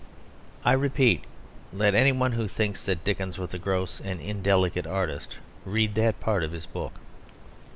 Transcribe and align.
I 0.65 0.71
repeat: 0.71 1.25
let 1.71 1.93
any 1.93 2.11
one 2.11 2.31
who 2.31 2.47
thinks 2.47 2.83
that 2.87 3.03
Dickens 3.03 3.37
was 3.37 3.53
a 3.53 3.59
gross 3.59 3.99
and 4.01 4.19
indelicate 4.19 4.87
artist 4.87 5.37
read 5.63 5.93
that 5.93 6.19
part 6.19 6.43
of 6.43 6.49
the 6.51 6.65
book. 6.73 6.93